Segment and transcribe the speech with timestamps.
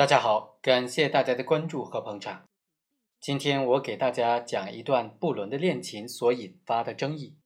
[0.00, 2.48] 大家好，感谢大家的关注和捧场。
[3.20, 7.36] 今天我给大家讲一段布伦的恋情所引发的争议，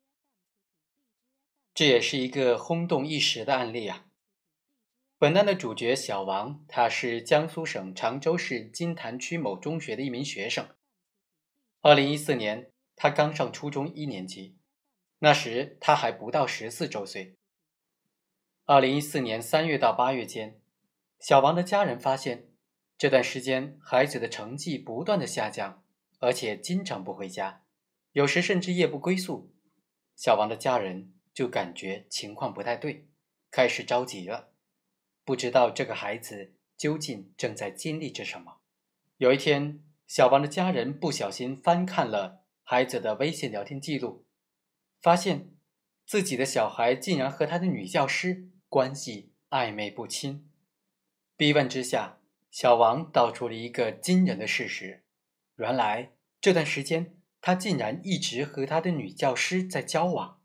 [1.75, 4.07] 这也是一个轰动一时的案例啊。
[5.19, 10.69] 本案的主角小王，他是江苏省常州市金坛区某中学的一名学生。
[11.81, 14.57] 二零一四年，他刚上初中一年级，
[15.19, 17.35] 那时他还不到十四周岁。
[18.65, 20.61] 二零一四年三月到八月间。
[21.25, 22.51] 小王的家人发现，
[22.99, 25.83] 这段时间孩子的成绩不断的下降，
[26.19, 27.63] 而且经常不回家，
[28.13, 29.51] 有时甚至夜不归宿。
[30.15, 33.09] 小王的家人就感觉情况不太对，
[33.51, 34.51] 开始着急了，
[35.25, 38.59] 不知道这个孩子究竟正在经历着什么。
[39.17, 44.27] 有一天，小王的家人不小心翻看了孩子的微信聊天记录，
[45.01, 45.55] 发现
[46.05, 50.51] 自己的小孩竟然和他的女教师关系暧昧不清。
[51.37, 55.03] 逼问之下，小王道出了一个惊人的事实：
[55.57, 60.41] 原来这段时间他竟然一直和他的女教师在交往。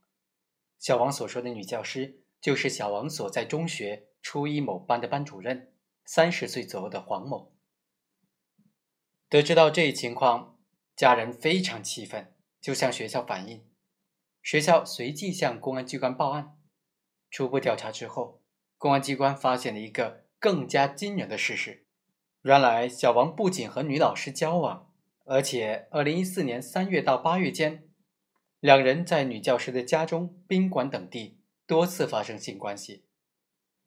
[0.79, 5.71] 小王所说的女教师，就是小王所在中学初一某班的班主任，
[6.05, 7.53] 三十岁左右的黄某。
[9.27, 10.57] 得知到这一情况，
[10.95, 13.69] 家人非常气愤，就向学校反映。
[14.41, 16.57] 学校随即向公安机关报案。
[17.29, 18.41] 初步调查之后，
[18.79, 20.25] 公安机关发现了一个。
[20.39, 21.85] 更加惊人的事实，
[22.43, 24.89] 原来小王不仅和女老师交往，
[25.25, 27.89] 而且二零一四年三月到八月间，
[28.61, 33.03] 两人在女教师的家中、宾馆等地多次发生性关系。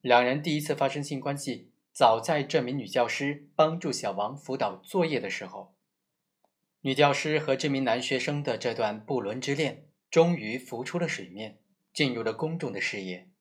[0.03, 5.75] 两人第一次发生性关系，早在这名女教师帮助小王辅导作业的时候。
[6.83, 11.61] 女教师和这名男学生的这段不伦之恋，终于浮出了水面，
[11.95, 13.32] 进入了公众的视野。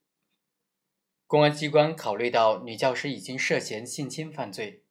[1.32, 4.84] 公安机关考虑到女教师已经涉嫌性侵犯罪，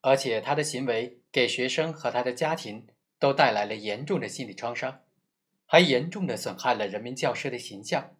[0.00, 2.86] 而且她的行为给学生和他的家庭
[3.18, 5.02] 都带来了严重的心理创伤，
[5.66, 8.16] 还严重的损害了人民教师的形象，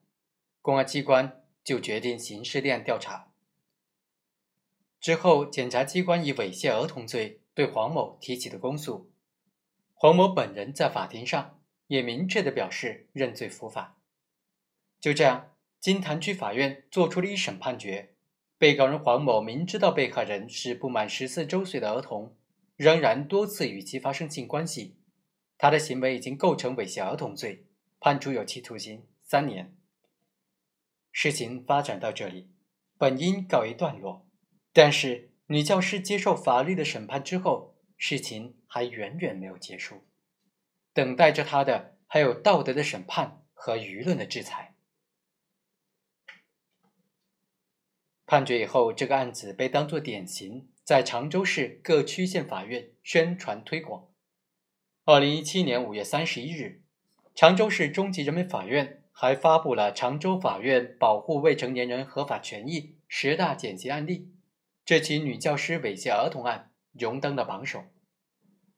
[0.60, 3.32] 公安机关就决定刑事立案调查。
[5.00, 9.10] 之后，检察机关以猥亵儿童罪对黄某提起了公诉，
[9.94, 13.96] 黄某本人在法庭上也明确的表示认罪伏法。
[15.00, 15.53] 就这样。
[15.84, 18.14] 金坛区法院作出了一审判决，
[18.56, 22.34] 被告人黄某明知道被害人是不满十四周岁的儿童，
[22.74, 24.96] 仍然多次与其发生性关系，
[25.58, 27.66] 他的行为已经构成猥亵儿童罪，
[28.00, 29.76] 判处有期徒刑三年。
[31.12, 32.48] 事情发展到这里，
[32.96, 34.26] 本应告一段落，
[34.72, 40.06] 但是女教师接受法律的审判之后，事情还远远没有结束，
[40.94, 44.73] 等待着她的还有道德的审判和舆论的制裁。
[48.26, 54.08] 判决以后，这个案子被当作典型，在常州市各区县法院宣传推广。
[55.04, 56.80] 二零一七年五月三十一日，
[57.34, 64.18] 常州市中级人民法院还发布了《常州法院保护未成年人合法权益十大典型案例》，
[64.86, 67.84] 这起女教师猥亵儿童案荣登了榜首。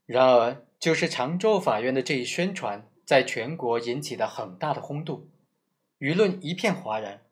[0.07, 5.29] 然而，就是常州法院的这一宣传，在全国引起了很大的轰动，
[6.01, 7.23] 舆论一片哗然。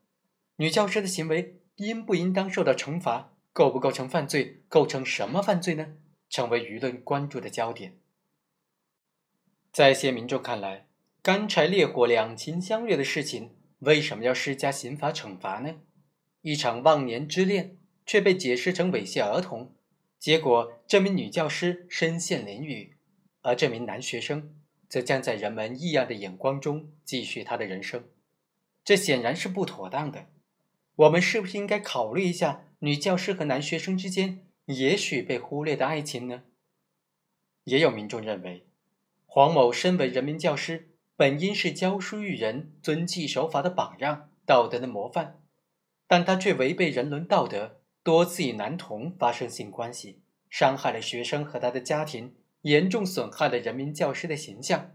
[0.57, 1.61] 女教师的行为。
[1.77, 3.33] 应不应当受到惩罚？
[3.53, 4.63] 构不构成犯罪？
[4.69, 5.95] 构成什么犯罪呢？
[6.29, 7.97] 成为舆论关注的焦点。
[9.73, 10.87] 在一些民众看来，
[11.23, 15.77] 干柴烈火、两情相悦的事情，为什么要施加刑法惩罚呢？
[16.43, 19.73] 一场忘年之恋却被解释成猥亵儿童，
[20.19, 22.93] 结果这名女教师身陷囹圄，
[23.43, 24.55] 而这名男学生
[24.89, 28.05] 则将在人们异样的眼光中继续他的人生，
[28.85, 30.27] 这显然是不妥当的。
[30.97, 36.45] 我们是不是应该考虑一下女教师和男学生之间也许被忽略的爱情呢？
[37.65, 38.67] 也有民众认为，
[39.27, 45.41] 黄某身为人民教师，本应是教书育人、遵纪守法的榜样、道德的模范，
[46.07, 54.93] 但他却违背人伦道德，多次与男童发生性关系，伤害了学生和他的家庭，严重损害了人民教师的形象，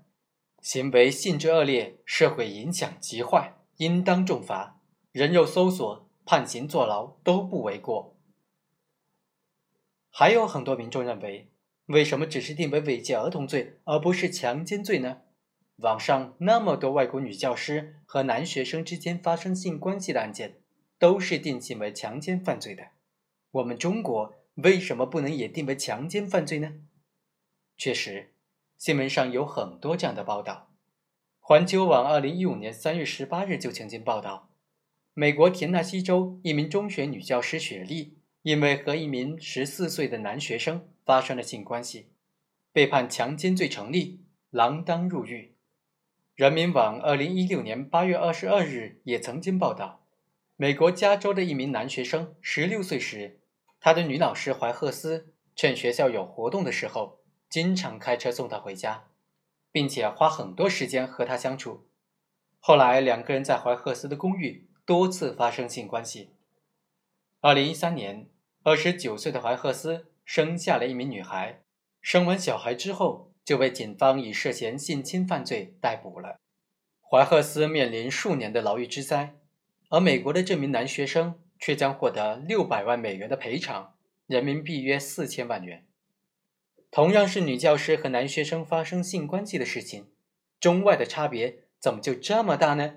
[0.61, 4.78] 行为性质恶劣，社会影响极坏，应当重罚。
[5.19, 8.15] 人肉搜索、判刑坐牢都不为过。
[10.09, 11.51] 还有很多民众认为，
[11.87, 15.23] 为什么只是定为猥亵儿童罪，而不是强奸罪呢？
[15.79, 20.61] 网上那么多外国女教师和男学生之间发生性关系的案件，
[20.97, 22.91] 都是定性为强奸犯罪的。
[23.51, 26.75] 我们中国为什么不能也定为强奸犯罪呢？
[27.75, 28.31] 确实，
[28.77, 30.71] 新闻上有很多这样的报道。
[31.41, 34.48] 环球网二零一五年三月十八日就曾经报道。
[35.19, 42.07] 美国田纳西州一名中学女教师雪莉因为和一名十四岁的男学生发生了性关系，
[42.71, 44.21] 被判强奸罪成立，
[44.53, 45.55] 锒铛入狱。
[46.35, 50.05] 人民网二零一六年八月二十二日也曾经报道，
[50.55, 53.41] 美国加州的一名男学生十六岁时，
[53.81, 57.19] 他的女老师怀赫斯趁学校有活动的时候，
[57.49, 59.09] 经常开车送他回家，
[59.69, 61.89] 并且花很多时间和他相处。
[62.61, 66.31] 后来，两个人在怀赫斯的公寓多次发生性关系。
[67.41, 68.27] 二零一三年，
[68.63, 71.61] 二十九岁的怀赫斯生下了一名女孩。
[72.01, 76.39] 生完小孩之后，就被警方以涉嫌性侵犯罪逮捕了。
[77.07, 79.35] 怀赫斯面临数年的牢狱之灾，
[79.89, 83.93] 而美国的这名男学生却将获得六百万美元的赔偿，
[84.25, 85.85] 人民币约四千万元。
[86.89, 90.07] 同样是女教师和男学生发生性关系的事情，
[90.59, 92.95] 中外的差别怎么就这么大呢？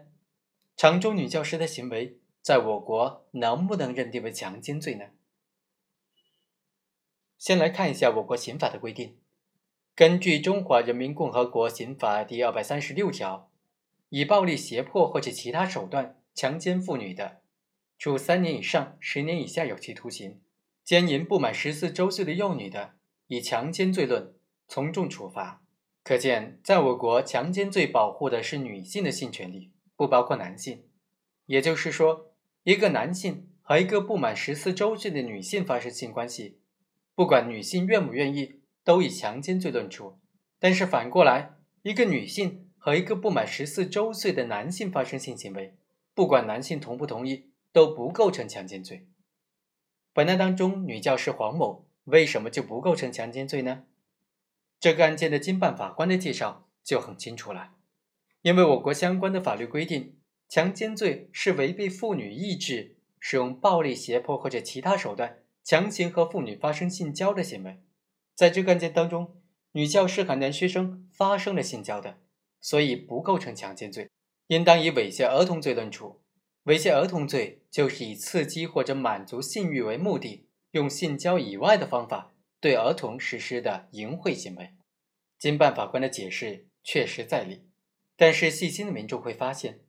[0.82, 2.18] 常州女教师的行为。
[2.40, 5.10] 在我国能不能认定为强奸罪呢？
[7.38, 9.16] 先来看一下我国刑法的规定。
[9.94, 13.48] 根据《中华人民共和国刑法》第二百三十六条，
[14.08, 17.42] 以暴力胁迫或者其他手段强奸妇女的，
[17.96, 20.40] 处三年以上十年以下有期徒刑；
[20.82, 22.94] 奸淫不满十四周岁的幼女的，
[23.28, 24.34] 以强奸罪论，
[24.66, 25.62] 从重处罚。
[26.02, 30.84] 可见，在我国，强奸罪保护的是女性的性权利，不包括男性。
[31.46, 32.28] 也就是说。
[32.64, 36.60] 一个男性和一个不满十四周岁的女性发生性关系，
[37.16, 40.20] 不管女性愿不愿意，都以强奸罪论处。
[40.60, 45.74] 但是反过来，一个女性和一个不满十四周岁的男性发生性行为，
[46.14, 49.08] 不管男性同不同意，都不构成强奸罪。
[50.12, 53.82] 本案当中，女教师黄某为什么就不构成强奸罪呢？
[54.78, 57.72] 这个案件的经办法官的介绍就很清楚了，
[58.42, 60.18] 因为我国相关的法律规定。
[60.48, 67.80] 强奸罪是违背妇女意志，使用暴力胁迫或者其他手段强行和妇女发生性交的行为。
[68.34, 69.40] 在这个案件当中，
[69.72, 72.18] 女教师和男学生发生了性交的，
[72.60, 74.10] 所以不构成强奸罪，
[74.48, 76.20] 应当以猥亵儿童罪论处。
[76.64, 84.74] 猥亵儿童罪就是以刺激或者满足性欲为目的，用性交以外的方法对儿童实施的淫秽行为。
[85.38, 87.62] 经办法官的解释确实在理，
[88.22, 89.80] 但是细心的民众会发现。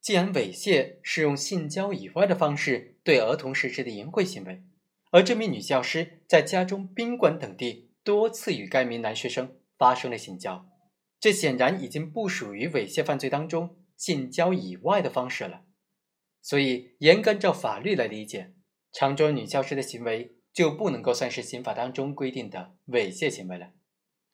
[0.00, 4.62] 既然猥亵是用性交以外的方式对儿童实施的淫秽行为，
[5.10, 10.66] 而这名女教师在家中、宾馆等地多次与该名男学生发生了性交，
[11.20, 15.64] 这显然已经不属于猥亵犯罪当中性交以外的方式了。
[16.40, 18.54] 所以，严格按照法律来理解，
[18.90, 23.72] 常州女教师的行为就不能够算是刑法当中规定的猥亵行为了，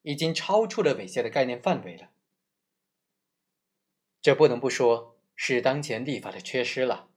[0.03, 2.11] 已经超出了猥亵的概念范围了。
[4.21, 5.17] 这不能不说。
[5.41, 7.11] 是当前立法的缺失了。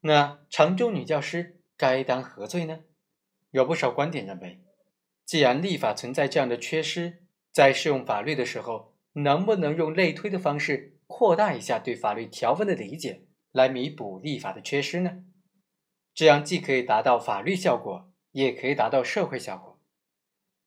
[0.00, 2.80] 那常州女教师该当何罪呢？
[3.52, 4.60] 有不少观点认为，
[5.24, 7.22] 既然立法存在这样的缺失，
[7.52, 15.22] 在适用法律的时候，能不能用类推的方式扩大一下对法律条文的理解，来弥补立法的缺失呢？
[16.12, 19.78] 这样既可以达到法律效果，也可以达到社会效果。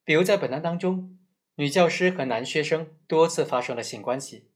[0.06, 1.19] 比如在本案当中，
[1.56, 4.50] 女教师和男学生多次发生了性关系，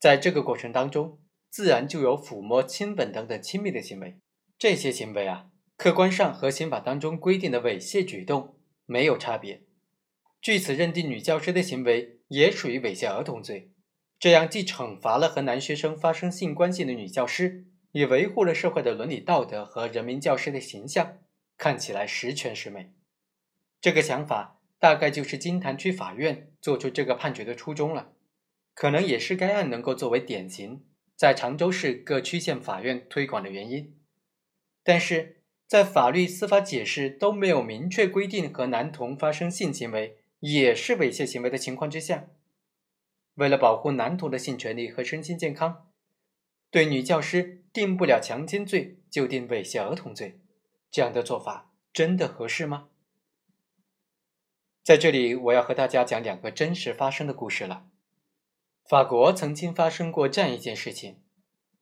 [0.00, 1.20] 在这个过程当中。
[1.52, 4.20] 自然就有抚摸、亲吻等等亲密的行为，
[4.56, 8.56] 这些行为啊，客观上和刑法当中规定的猥亵举动
[8.86, 9.64] 没有差别。
[10.40, 13.72] 据此认定，女教师的行为也属于猥亵儿童罪，
[14.20, 21.18] 这样既惩罚了和男学生发生性关系的女教师，也维护了社会的伦理道德和人民教师的形象，
[21.58, 22.92] 看起来十全十美。
[23.80, 28.12] 这个想法大概就是金坛区法院做出这个判决的初衷了，
[28.80, 30.86] 可能也是该案能够作为典型。
[31.14, 33.94] 在常州市各区县法院推广的原因，
[34.82, 42.28] 但是在法律司法解释都没有明确规定和男童发生性行为也是猥亵行为的情况之下，
[43.34, 45.90] 为了保护男童的性权利和身心健康，
[46.70, 50.40] 对女教师定不了强奸罪就定猥亵儿童罪，
[50.90, 52.88] 这样的做法真的合适吗？
[54.82, 57.84] 在这里，我要和大家讲两个真实发生的故事了。
[58.90, 61.22] 法国曾经发生过这样一件事情：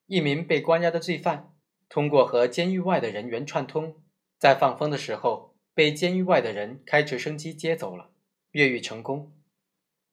[0.08, 1.54] 一名被关押的罪犯，
[1.88, 4.02] 通过和监狱外的人员串通，
[4.38, 8.10] 在放风的时候被监狱外的人开直升机接走了，
[8.50, 9.32] 越狱成功。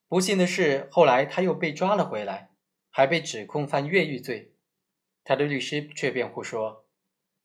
[0.08, 2.52] 不幸的是，后来他又被抓了回来，
[2.90, 4.54] 还被指控犯越狱罪。
[5.25, 6.86] 他的律师却辩护说，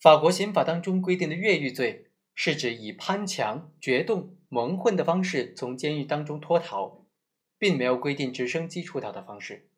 [0.01, 7.00] 法国刑法当中规定的越狱罪，是指以攀墙、决斗、蒙混的方式从监狱当中脱逃。
[7.61, 9.69] 并没有规定直升机出逃的方式，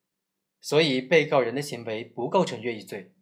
[0.61, 3.12] 所以被告人的行为不构成越狱罪。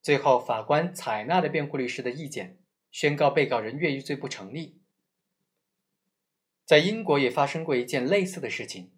[0.00, 2.58] 最后，法官采纳了辩护律师的意见，
[2.90, 4.80] 宣告被告人越狱罪不成立。
[6.64, 8.92] 在英国也发生过一件类似的事情，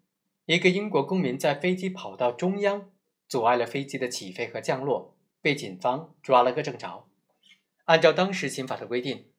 [0.47, 2.93] 一个英国公民在飞机跑道中央
[3.27, 7.09] 阻碍了飞机的起飞和降落，被警方抓了个正着。
[7.87, 9.33] 按照当时刑法的规定，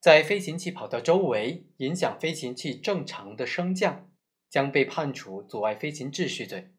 [0.00, 4.07] 在飞行器跑道周围影响飞行器正常的升降，
[4.48, 6.70] 将被判处阻碍飞行秩序罪。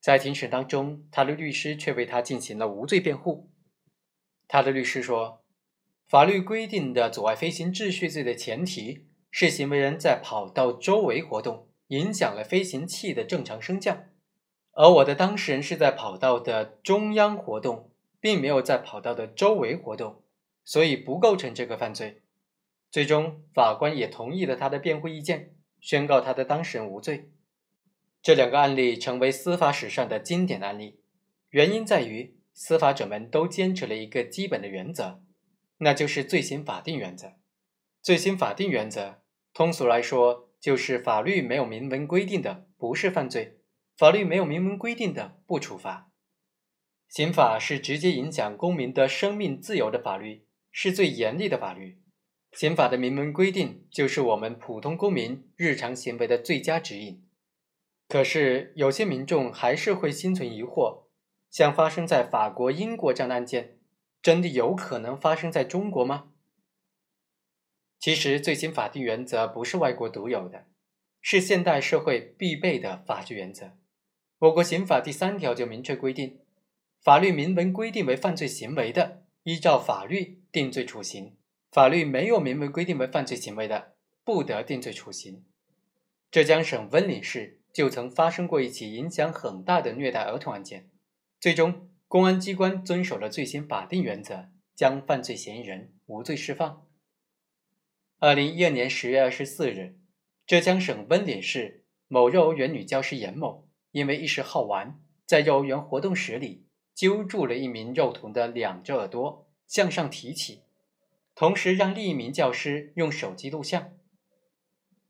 [0.00, 3.50] 在庭审当中，他的律师却为他进行了无罪辩护。
[4.46, 5.42] 他的律师说，
[6.06, 14.04] 法律规定的阻碍飞行秩序罪的前提是行为人在跑道周围活动，影响了飞行器的正常升降，
[14.70, 17.90] 而我的当事人是在跑道的中央活动，
[18.20, 20.22] 并没有在跑道的周围活动，
[20.64, 22.22] 所以不构成这个犯罪。
[22.92, 27.30] 最终，法官也同意了他的辩护意见，宣告他的当事人无罪。
[28.22, 31.00] 这两个案例成为司法史上的经典案例，
[31.50, 35.22] 原因在于司法者们都坚持了一个基本的原则，
[35.78, 37.34] 那就是罪行法定原则。
[38.02, 43.58] 罪行法定原则，通俗来说，就是法律没有明文规定的不是犯罪，
[43.96, 46.10] 法律没有明文规定的不处罚。
[47.08, 52.00] 刑法是直接影响公民的生命自由的法律，是最严厉的法律。
[52.56, 57.22] 刑法的明文规定，就是我们普通公民日常行为的最佳指引。
[58.08, 61.02] 可是，有些民众还是会心存疑惑：
[61.50, 63.76] 像发生在法国、英国这样的案件，
[64.22, 66.32] 真的有可能发生在中国吗？
[67.98, 70.64] 其实，罪行法定原则不是外国独有的，
[71.20, 73.76] 是现代社会必备的法治原则。
[74.38, 76.40] 我国刑法第三条就明确规定，
[77.02, 81.36] 法律明文规定为犯罪行为的，依照法律定罪处刑；
[81.70, 83.94] 法律没有明文规定为犯罪行为的，
[84.24, 85.44] 不得定罪处刑。
[86.30, 87.60] 浙江省温岭市。
[87.76, 90.88] 就曾发生过一起影响很大的虐待儿童案件，
[91.38, 96.86] 最终公安机关遵守了罪行法定原则，将犯罪嫌疑人无罪释放。
[98.18, 99.98] 二零一二年十月二十四日，
[100.46, 110.62] 浙江省温岭市某幼儿园女教师严某因为一时好玩，在幼儿园活动室里揪住了一名幼童的两只耳朵，向上提起，
[111.36, 113.92] 同时让另一名教师用手机录像。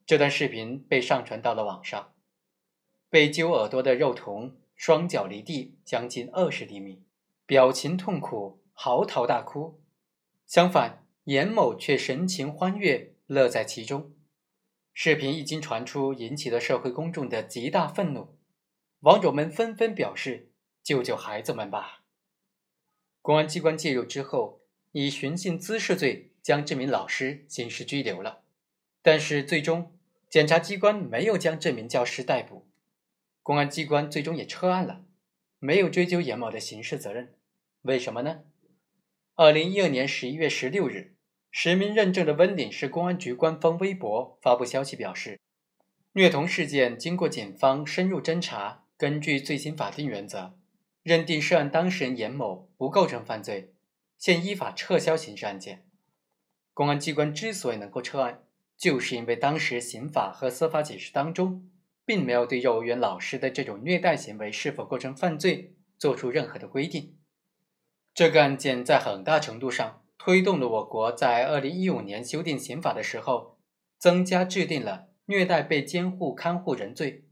[0.05, 2.13] 这段视频被上传到了网上。
[3.09, 7.05] 被揪耳朵的肉童双脚离地将近二十厘米，
[7.47, 9.81] 表情痛苦，嚎啕大哭。
[10.45, 14.13] 相反，严某却神情欢悦，乐在其中。
[14.93, 18.37] 视频一经传出，引起了社会公众的极大愤怒，
[19.01, 20.51] 网友们纷纷表示
[20.83, 22.03] ：“救救孩子们吧！”
[23.23, 24.63] 公安机关介入之后，
[24.99, 28.41] 以寻衅滋事罪将这名老师刑事拘留了。
[29.03, 29.93] 但是，最终
[30.31, 32.67] 检察机关没有将这名教师逮捕。
[33.43, 35.05] 公安机关最终也撤案了，
[35.59, 37.35] 没有追究严某的刑事责任。
[37.83, 38.45] 为什么呢？
[39.35, 41.15] 二零一二年十一月十六日，
[41.51, 45.39] 实名认证的温岭市公安局官方微博发布消息表示，
[46.15, 50.59] 虐童事件经过警方深入侦查，根据罪行法定原则，
[51.03, 53.75] 认定涉案当事人严某不构成犯罪，
[54.19, 55.87] 现依法撤销刑事案件。
[56.75, 58.45] 公安机关之所以能够撤案，
[58.77, 61.71] 就是因为当时刑法和司法解释当中。
[62.07, 67.17] 并没有对幼儿园老师的这种虐待行为是否构成犯罪做出任何的规定。
[68.15, 73.59] 这个案件在很大程度上推动了我国在二零一五年修订刑法的时候，
[73.99, 77.25] 增加制定了虐待被监护看护人罪。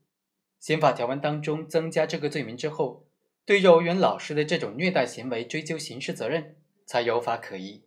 [0.59, 3.07] 刑法条文当中增加这个罪名之后，
[3.45, 7.85] 对幼儿园老师的这种虐待行为追究刑事责任才有法可依。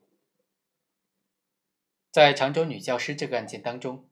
[2.12, 4.10] 在常州女教师这个案件当中，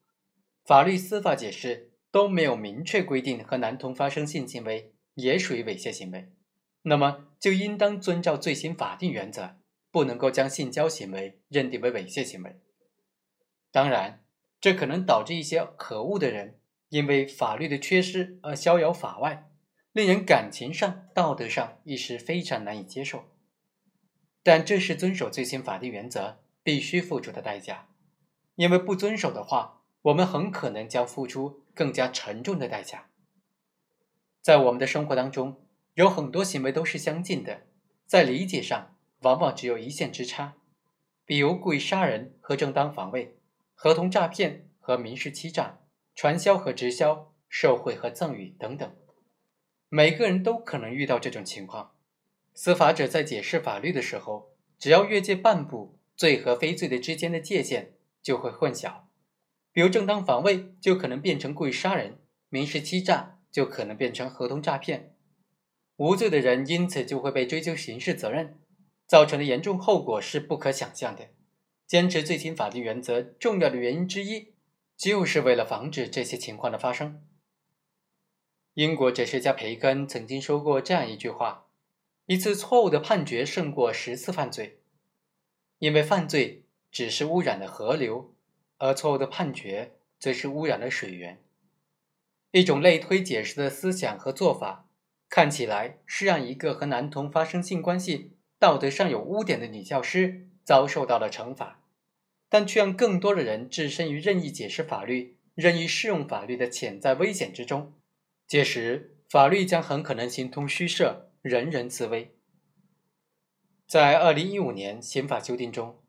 [0.64, 1.92] 法律司法解释。
[2.12, 6.32] 都没有明确规定和男童发生性行为也属于猥亵行为，
[6.84, 9.58] 那么就应当遵照罪行法定原则，
[9.92, 12.56] 不能够将性交行为认定为猥亵行为。
[13.70, 14.24] 当然，
[14.62, 19.50] 这可能导致一些可恶的人因为法律的缺失而逍遥法外，
[19.92, 23.26] 令人感情上、道德上一时非常难以接受。
[24.46, 27.90] 但这是遵守最新法定原则必须付出的代价，
[28.56, 31.66] 因为不遵守的话，我们很可能将付出。
[31.76, 33.10] 更加沉重的代价，
[34.42, 37.64] 在我们的生活当中，有很多行为都是相近的，
[38.06, 40.56] 在理解上往往只有一线之差。
[41.26, 43.38] 比如故意杀人和正当防卫，
[43.74, 45.80] 合同诈骗和民事欺诈，
[46.16, 48.96] 传销和直销，受贿和赠与等等。
[49.90, 51.95] 每个人都可能遇到这种情况。
[52.56, 57.94] 司法者在解释法律的时候，只要越界半步，罪和非罪的之间的界限
[58.24, 59.02] 就会混淆。
[59.74, 65.14] 比如正当防卫就可能变成故意杀人，民事欺诈就可能变成合同诈骗，
[65.98, 68.58] 无罪的人因此就会被追究刑事责任，
[69.06, 71.28] 造成的严重后果是不可想象的。
[71.86, 74.54] 坚持罪行法律原则重要的原因之一，
[74.98, 77.22] 就是为了防止这些情况的发生。
[78.74, 81.65] 英国哲学家培根曾经说过这样一句话
[82.28, 84.80] ：“一次错误的判决胜过十次犯罪，
[85.78, 88.34] 因为犯罪只是污染了河流，
[88.78, 91.40] 而错误的判决则是污染了水源。”
[92.52, 94.90] 一种类推解释的思想和做法，
[95.30, 101.84] 看起来是让一个和男童发生性关系、道德上有污点的女教师遭受到了惩罚，
[102.50, 107.94] 但却让更多的人置身于任意解释法律、任意适用法律的潜在危险之中。
[108.48, 112.34] 届时，法律将很可能形同虚设，人人自危。
[113.86, 116.00] 在二零一五年刑法修订中，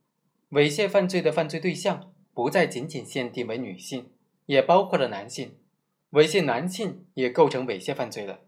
[0.53, 4.11] 猥亵犯罪的犯罪对象不再仅仅限定为女性，
[4.47, 5.59] 也包括了男性。
[6.13, 8.45] 猥亵男性也构成猥亵犯罪了，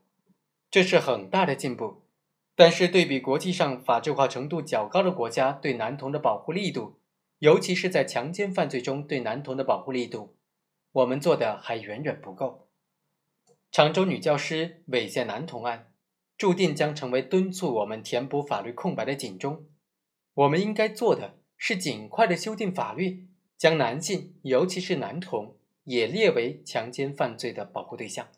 [0.71, 2.07] 这是很大的进步。
[2.54, 6.99] 但是对比国际上法制化程度较高的国家对男童的保护力度，
[7.40, 10.38] 尤其是在强奸犯罪中对男童的保护力度，
[10.92, 12.66] 我们做的还远远不够。
[13.71, 15.88] 常州女教师猥亵男童案，
[16.38, 19.66] 注定将成为敦促我们填补法律空白的警钟。
[20.33, 23.28] 我们应该做的是尽快的修订法律，
[23.59, 25.57] 将男性，尤其是男童。
[25.88, 28.28] 也列为强奸犯罪的保护对象。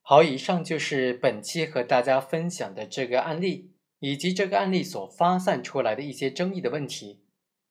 [0.00, 7.24] 好，以上就是本期和大家分享的这个案例，以及这个案例所发散出来的一些争议的问题。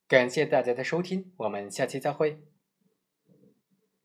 [0.10, 2.51] 感谢大家的收听，我们下期再会。